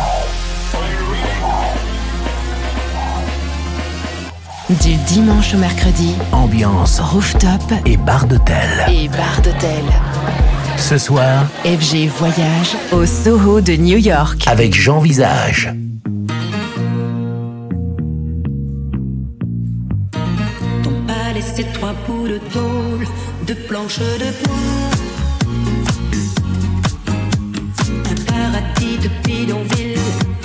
[4.82, 8.86] Du dimanche au mercredi, ambiance rooftop et bar d'hôtel.
[8.88, 9.82] Et bar d'hôtel.
[10.76, 15.72] Ce soir, FG Voyage au Soho de New York avec Jean Visage.
[20.84, 23.06] Ton palais, c'est trois bouts de tôle,
[23.66, 25.17] planches de.
[28.58, 30.37] sympathie de bidonville.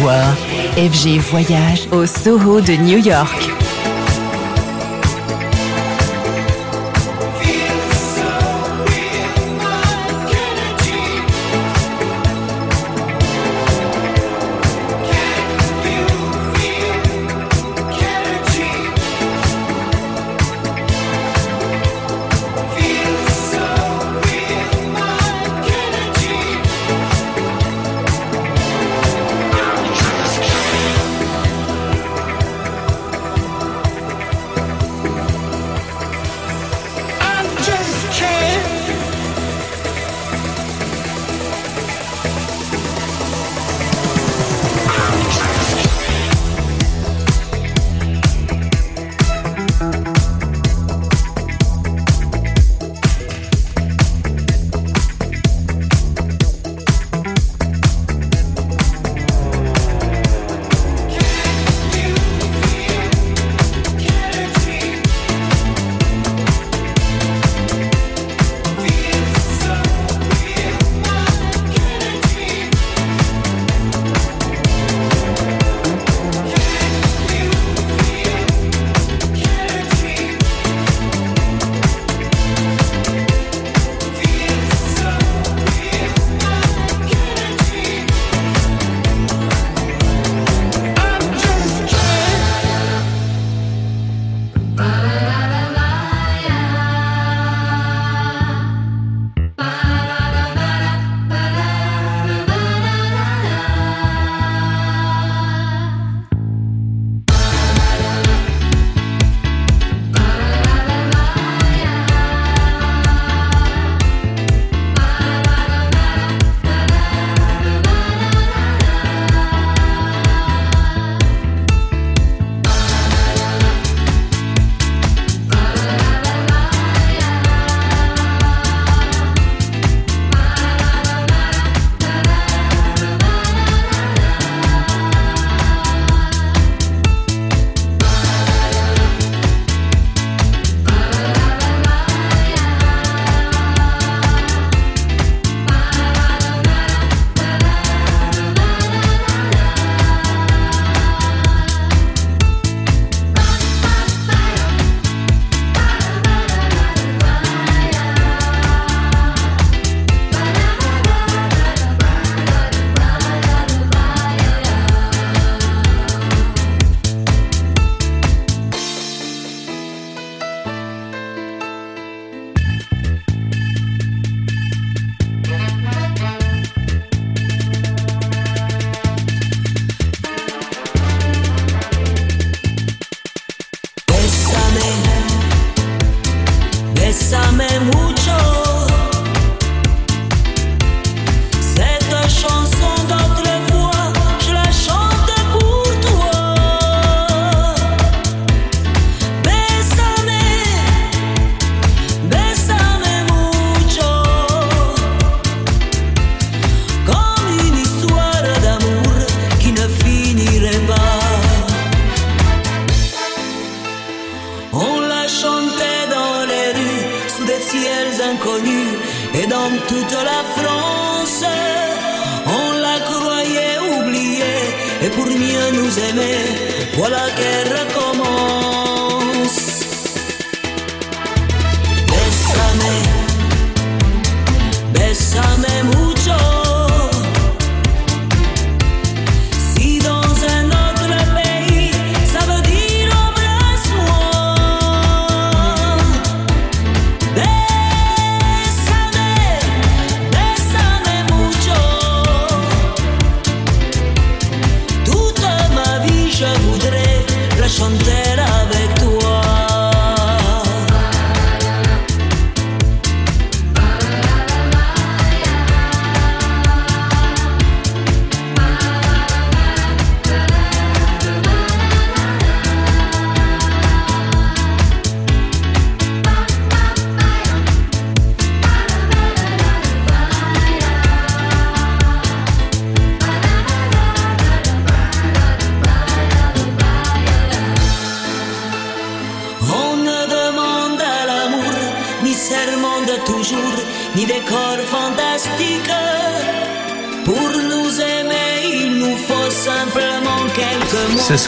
[0.00, 3.67] FG Voyage au Soho de New York.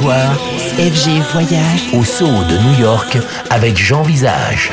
[0.02, 3.18] FG Voyage au saut de New York
[3.50, 4.72] avec Jean Visage.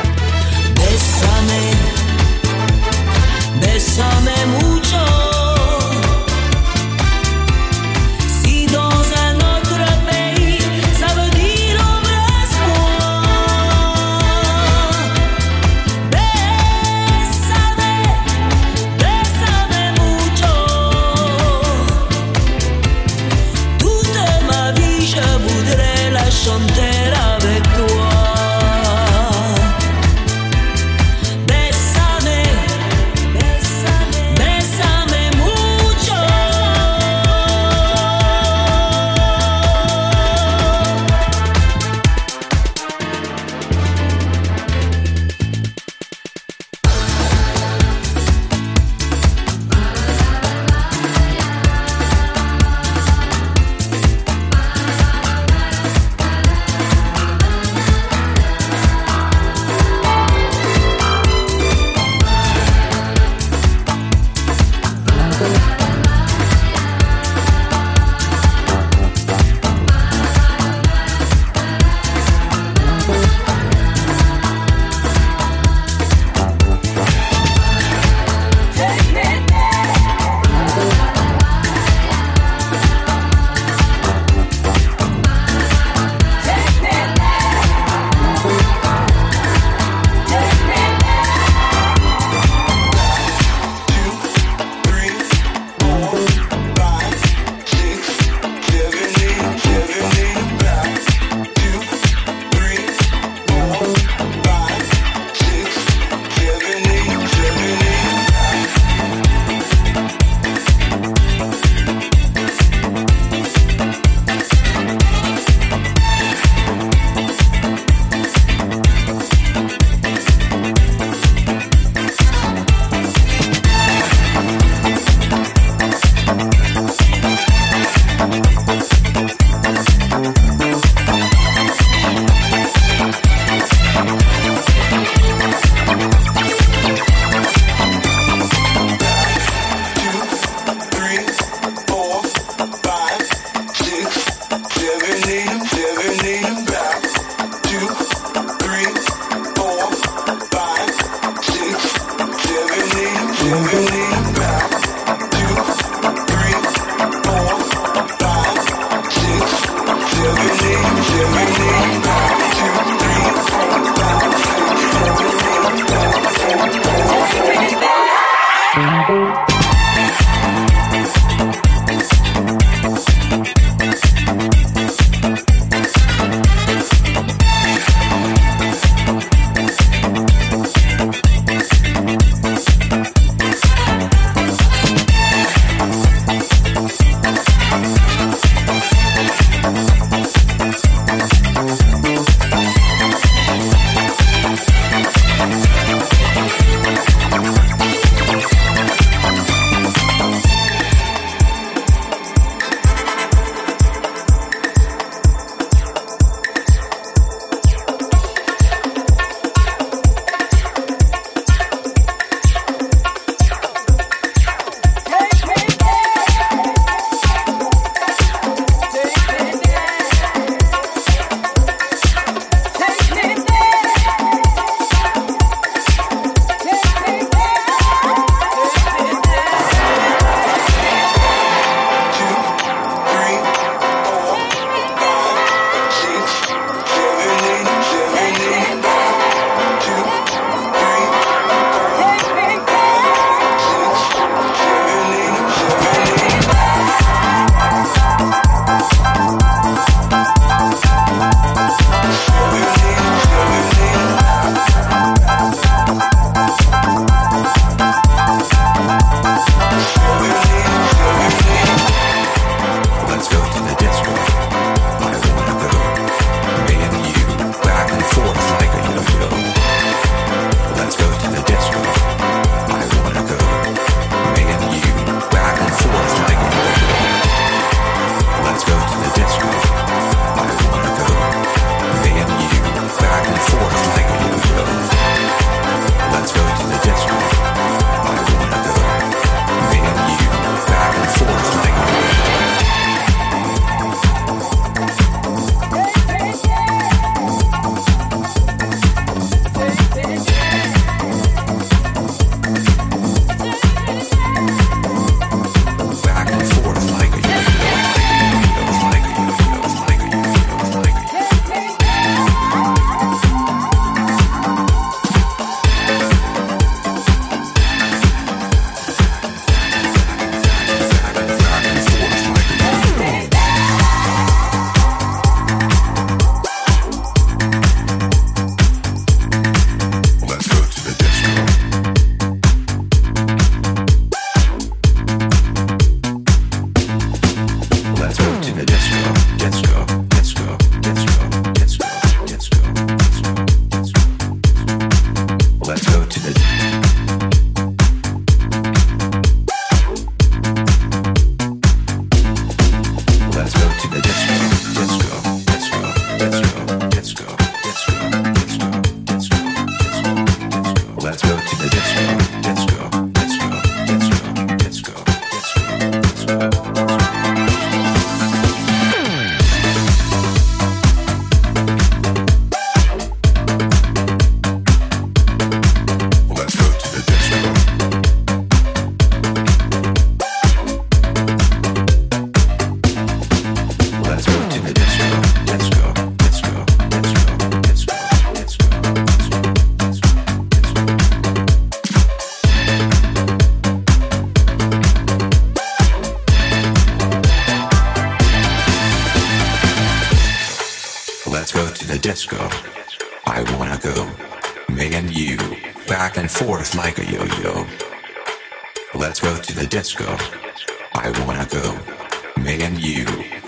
[411.00, 413.04] I wanna go, me and you,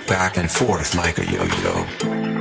[0.06, 2.39] back and forth like a yo-yo.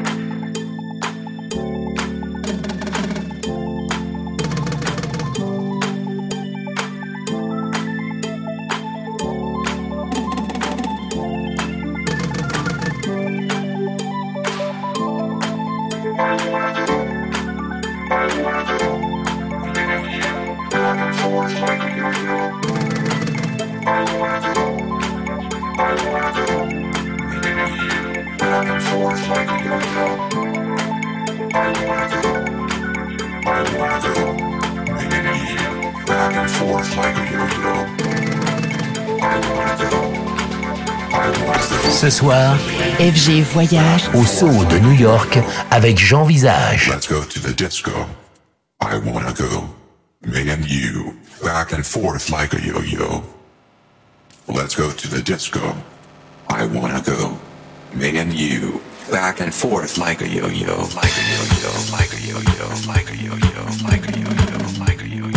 [42.99, 45.39] FG Voyage au saut de New York
[45.71, 46.89] avec Jean Visage.
[46.89, 47.91] Let's go to the disco.
[48.81, 49.63] I wanna go.
[50.25, 51.13] Me and you.
[51.41, 53.23] Back and forth like a yo-yo.
[54.49, 55.61] Let's go to the disco.
[56.49, 57.37] I wanna go.
[57.95, 58.81] Me and you.
[59.09, 60.75] Back and forth like a yo-yo.
[60.93, 61.71] Like a yo-yo.
[61.93, 62.67] Like a yo-yo.
[62.85, 63.63] Like a yo-yo.
[63.87, 64.79] Like a yo-yo.
[64.83, 65.28] Like a yo-yo.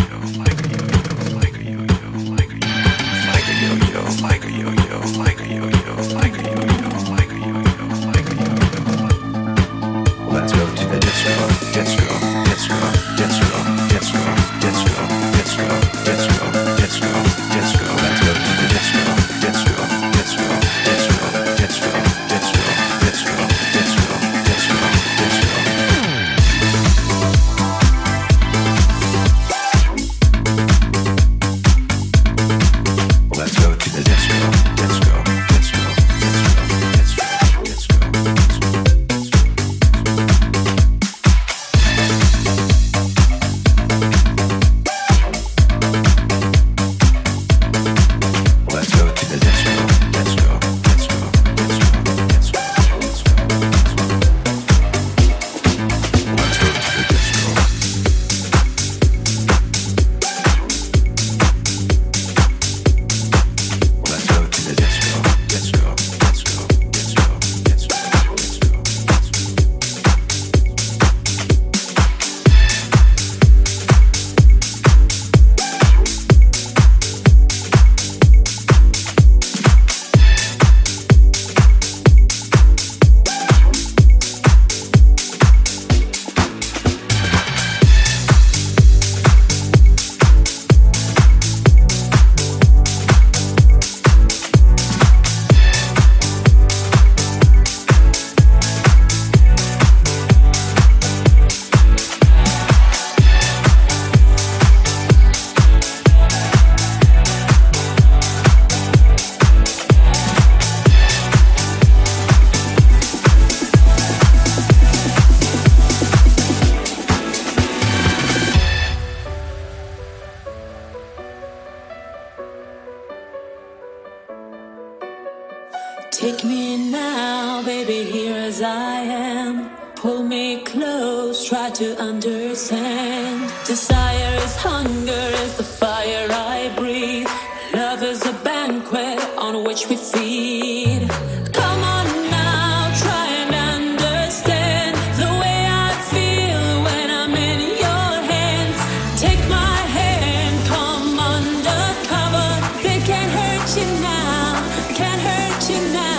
[155.66, 156.11] tonight.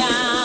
[0.00, 0.39] Now,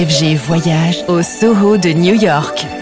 [0.00, 2.79] FG Voyage au Soho de New York.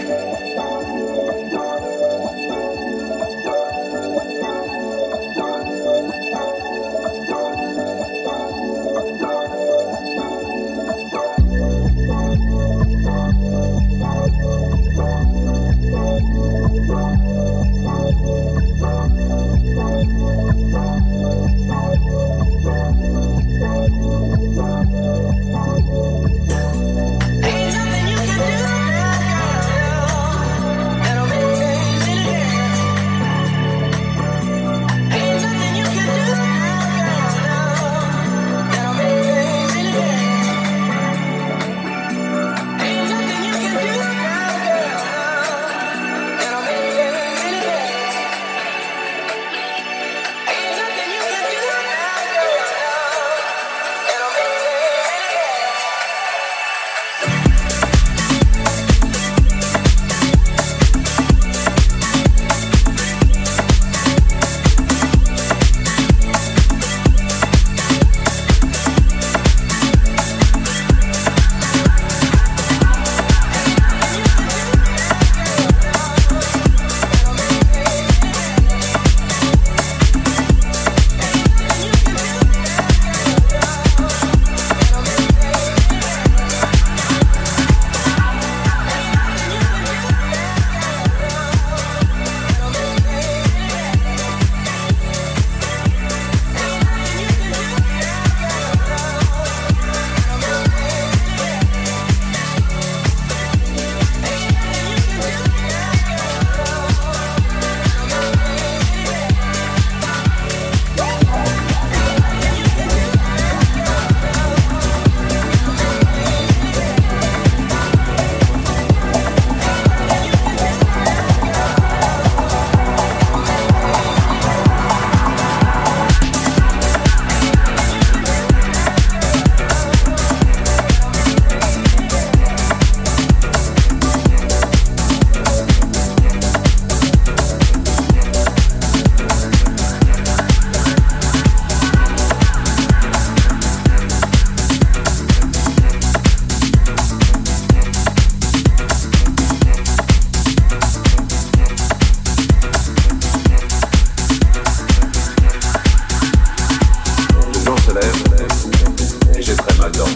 [159.35, 160.15] et j'ai très mal dormi.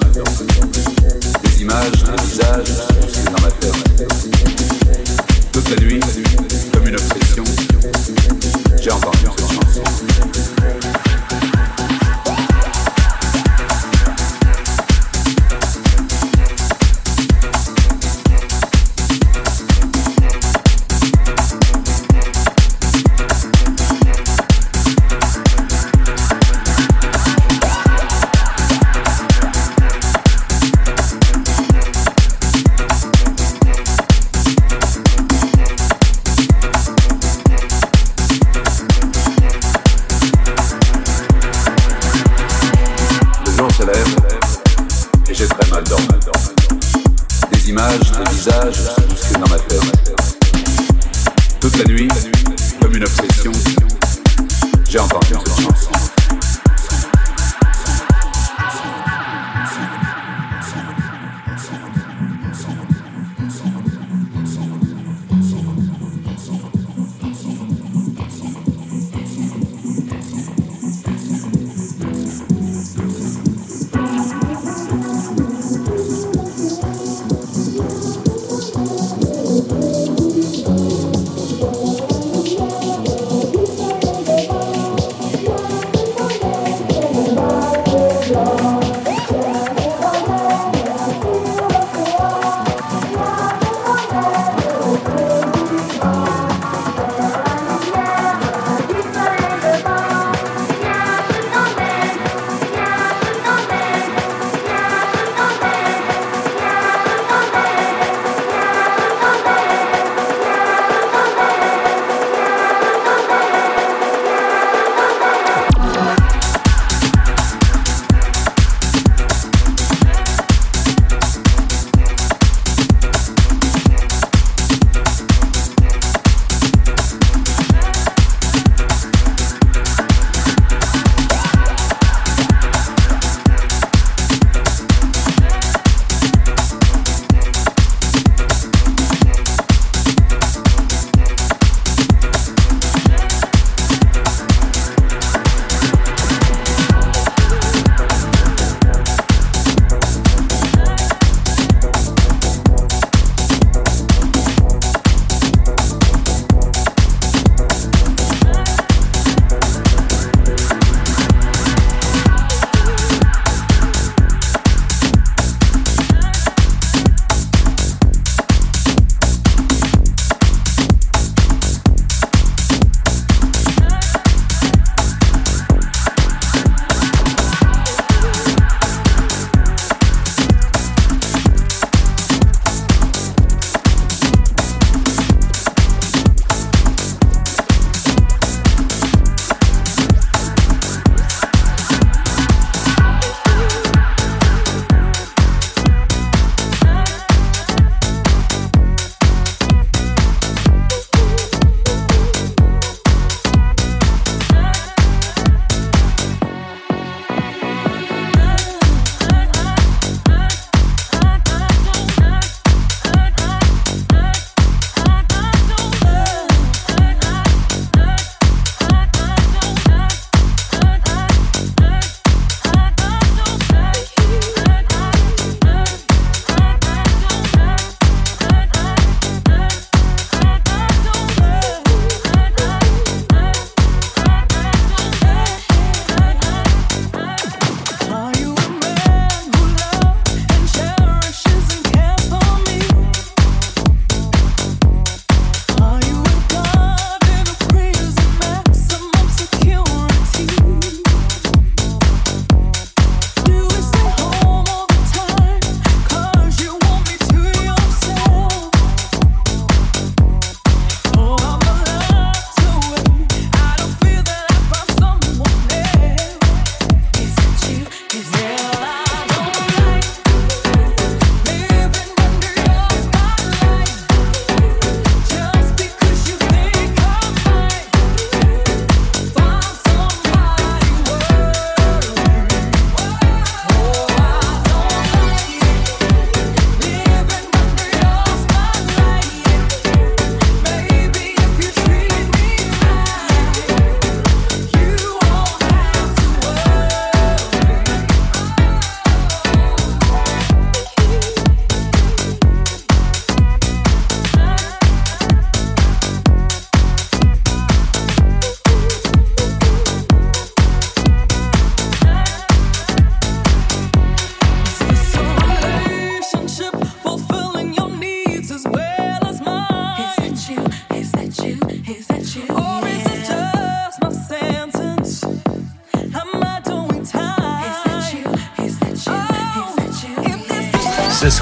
[1.44, 2.74] Des images, des visages
[3.26, 3.74] dans ma tête.
[5.52, 6.00] Toute la nuit,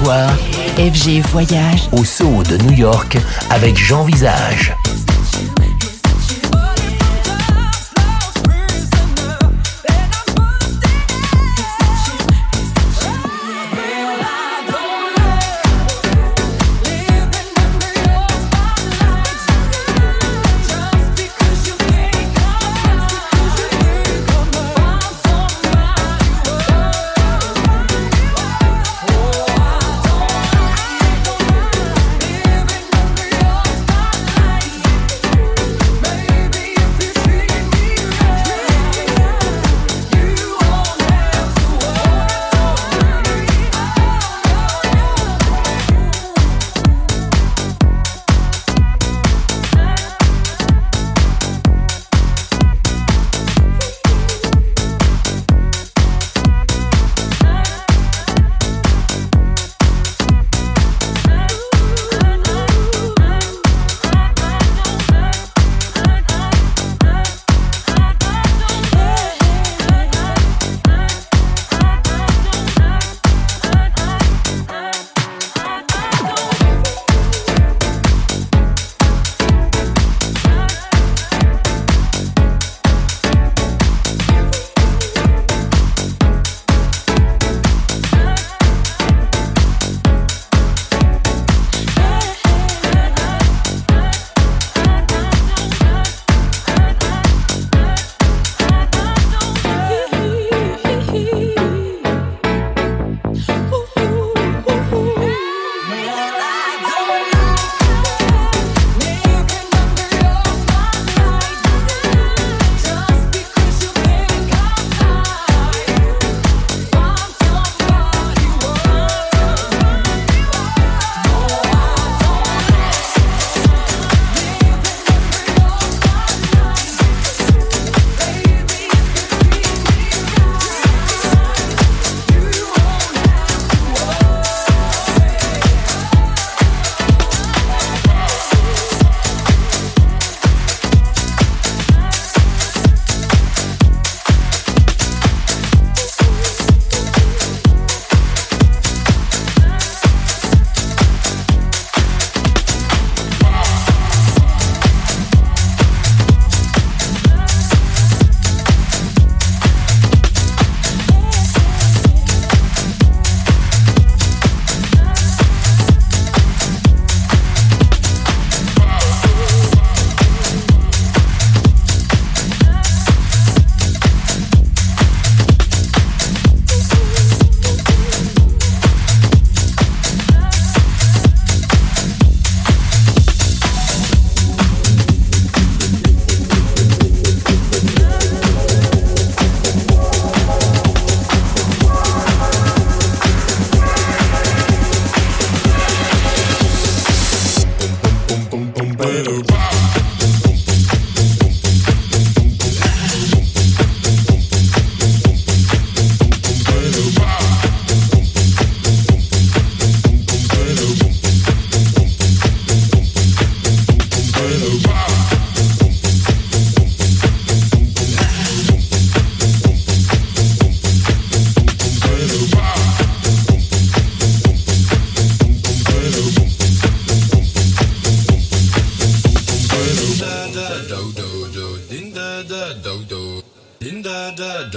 [0.04, 3.18] FG Voyage au Soho de New York
[3.50, 4.74] avec Jean Visage.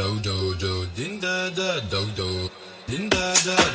[0.05, 2.49] do do do din da da do do
[2.87, 3.74] din da da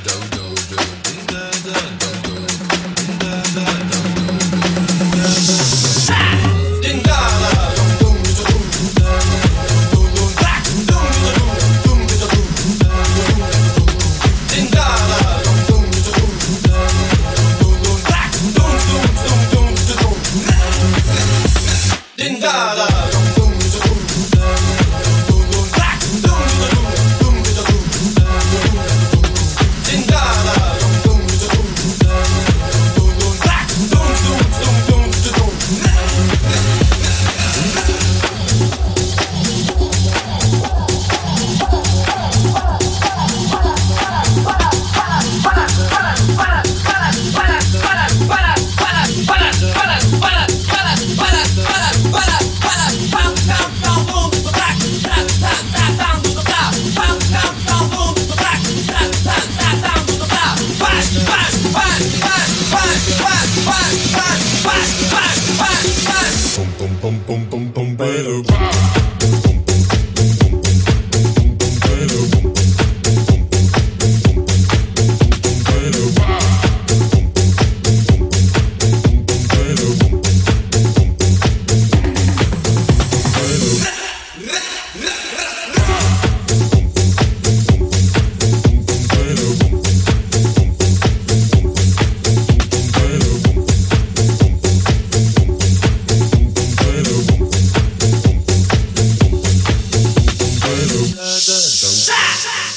[101.63, 102.70] Shut!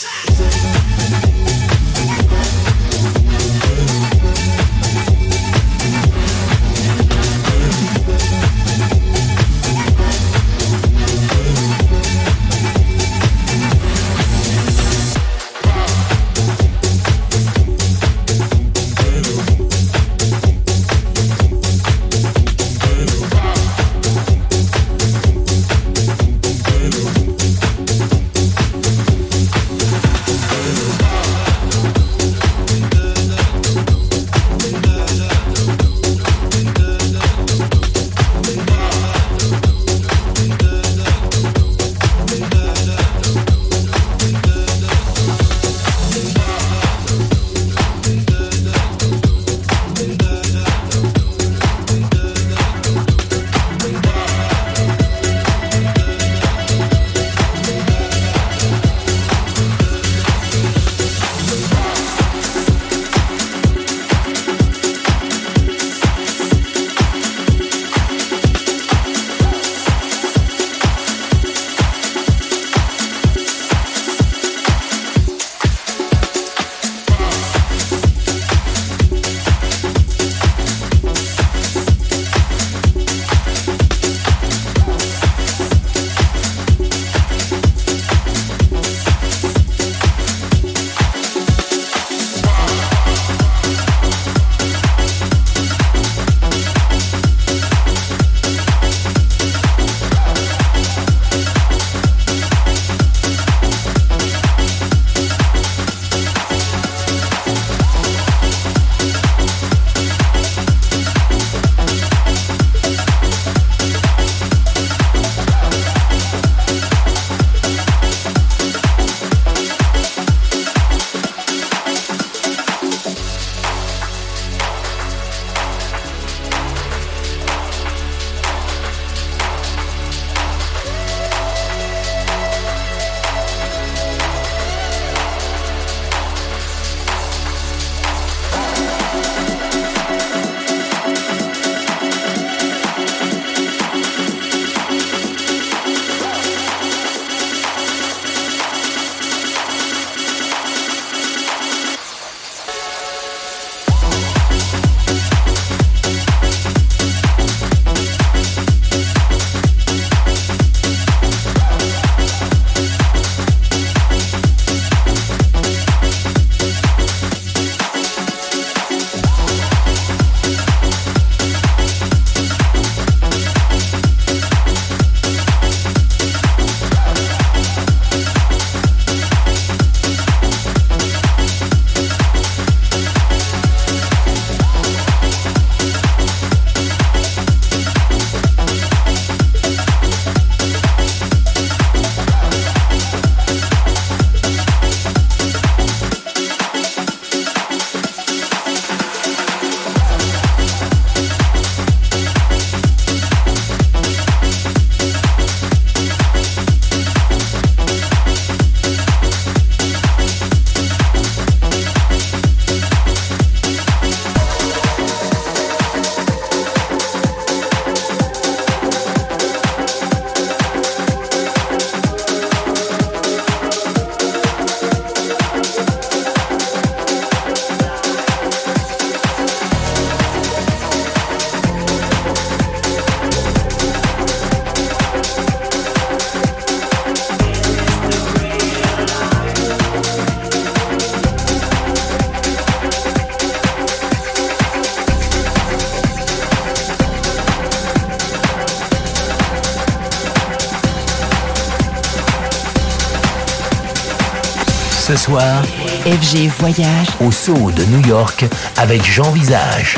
[255.26, 258.44] FG Voyage au Soho de New York
[258.76, 259.98] avec Jean Visage.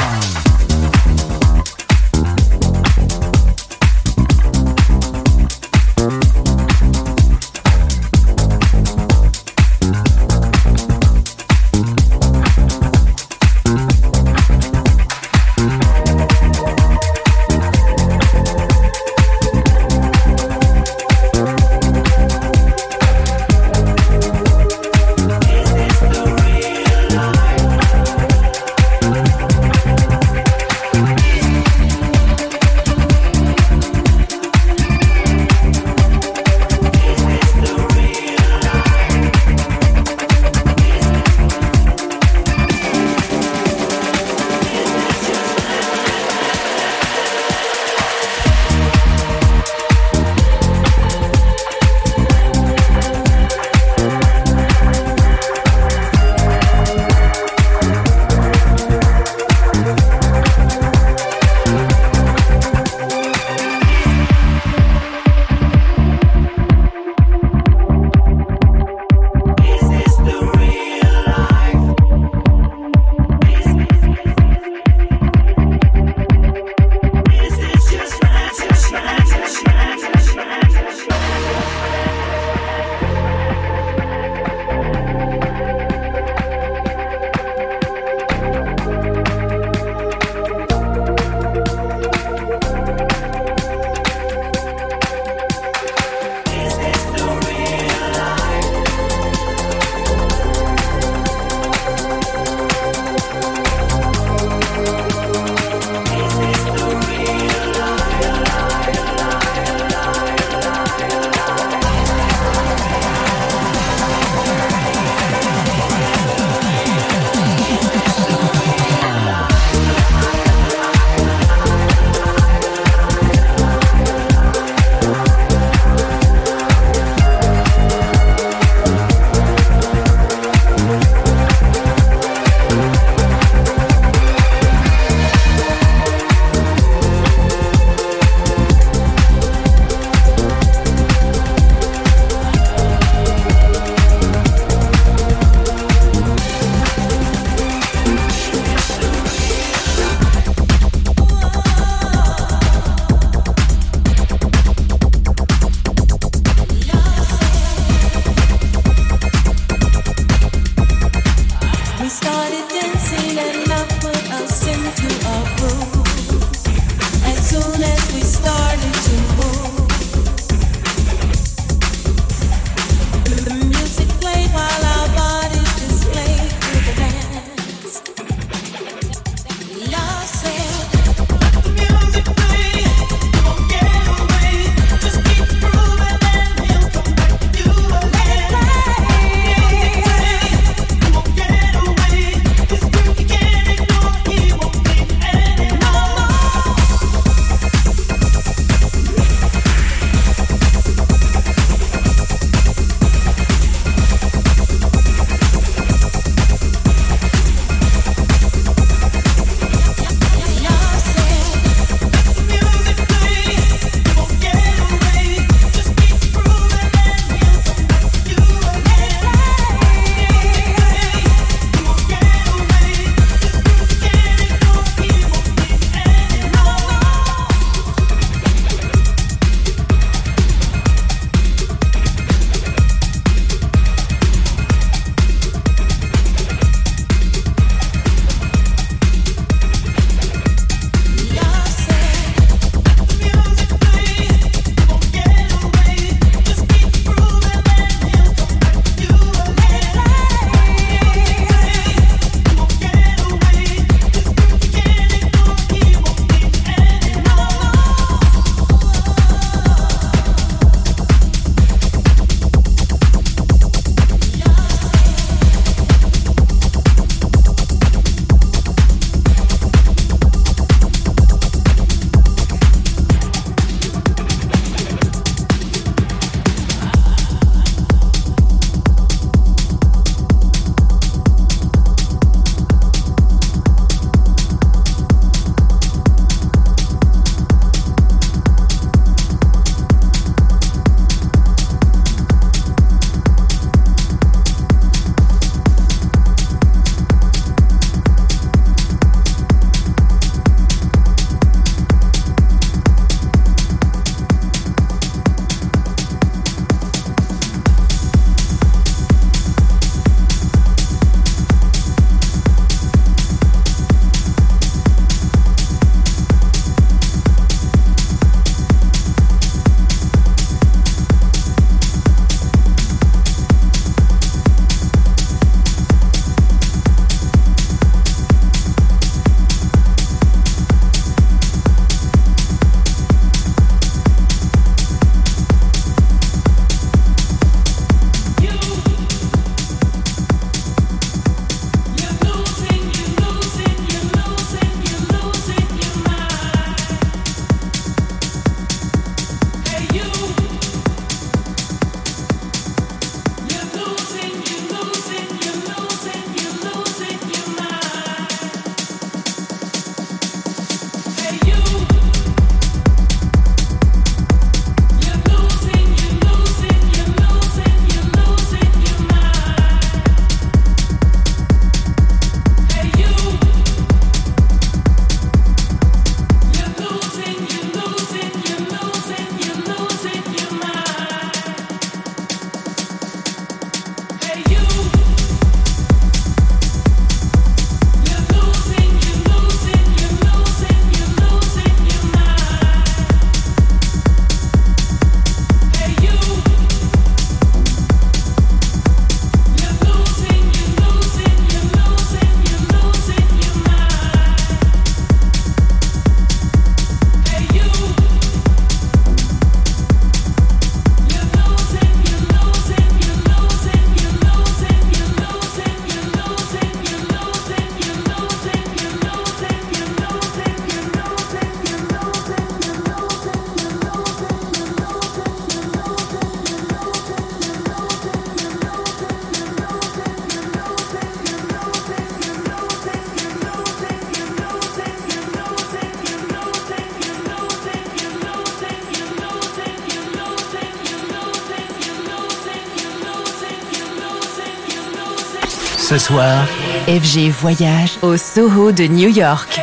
[445.95, 446.45] Ce soir,
[446.89, 449.61] FG Voyage au Soho de New York.